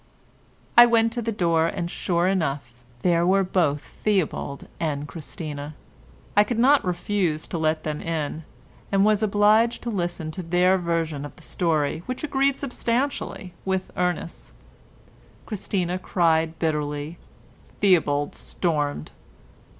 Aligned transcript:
I 0.79 0.87
went 0.87 1.13
to 1.13 1.21
the 1.21 1.31
door, 1.31 1.67
and, 1.67 1.85
sure 1.91 2.27
enough, 2.27 2.73
there 3.03 3.23
were 3.23 3.43
both 3.43 3.83
Theobald 3.83 4.67
and 4.79 5.07
Christina. 5.07 5.75
I 6.35 6.43
could 6.43 6.57
not 6.57 6.83
refuse 6.83 7.47
to 7.49 7.59
let 7.59 7.83
them 7.83 8.01
in 8.01 8.43
and 8.91 9.05
was 9.05 9.21
obliged 9.21 9.83
to 9.83 9.91
listen 9.91 10.31
to 10.31 10.41
their 10.41 10.79
version 10.79 11.23
of 11.23 11.35
the 11.35 11.43
story, 11.43 12.01
which 12.07 12.23
agreed 12.23 12.57
substantially 12.57 13.53
with 13.63 13.91
Ernest's. 13.95 14.53
Christina 15.45 15.99
cried 15.99 16.57
bitterly—Theobald 16.57 18.33
stormed. 18.33 19.11